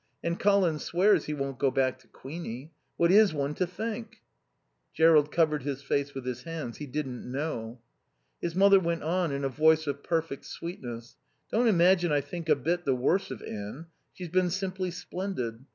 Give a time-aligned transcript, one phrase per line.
[0.23, 2.71] And Colin swears he won't go back to Queenie.
[2.97, 4.23] What is one to think?"
[4.95, 6.77] Jerrold covered his face with his hands.
[6.77, 7.79] He didn't know.
[8.41, 11.17] His mother went on in a voice of perfect sweetness.
[11.51, 13.85] "Don't imagine I think a bit the worse of Anne.
[14.11, 15.65] She's been simply splendid.